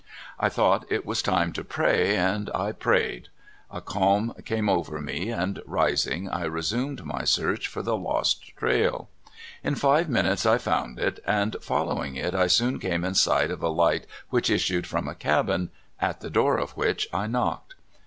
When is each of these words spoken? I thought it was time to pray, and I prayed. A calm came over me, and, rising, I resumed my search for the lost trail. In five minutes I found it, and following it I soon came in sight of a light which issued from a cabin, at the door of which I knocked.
I 0.39 0.49
thought 0.49 0.83
it 0.91 1.05
was 1.05 1.21
time 1.21 1.53
to 1.53 1.63
pray, 1.63 2.15
and 2.15 2.49
I 2.55 2.71
prayed. 2.71 3.27
A 3.69 3.81
calm 3.81 4.33
came 4.45 4.67
over 4.67 4.99
me, 4.99 5.29
and, 5.29 5.61
rising, 5.67 6.27
I 6.27 6.45
resumed 6.45 7.05
my 7.05 7.23
search 7.23 7.67
for 7.67 7.83
the 7.83 7.95
lost 7.95 8.57
trail. 8.57 9.09
In 9.63 9.75
five 9.75 10.09
minutes 10.09 10.43
I 10.43 10.57
found 10.57 10.97
it, 10.97 11.19
and 11.27 11.55
following 11.61 12.15
it 12.15 12.33
I 12.33 12.47
soon 12.47 12.79
came 12.79 13.03
in 13.03 13.13
sight 13.13 13.51
of 13.51 13.61
a 13.61 13.69
light 13.69 14.07
which 14.31 14.49
issued 14.49 14.87
from 14.87 15.07
a 15.07 15.13
cabin, 15.13 15.69
at 15.99 16.21
the 16.21 16.31
door 16.31 16.57
of 16.57 16.71
which 16.75 17.07
I 17.13 17.27
knocked. 17.27 17.75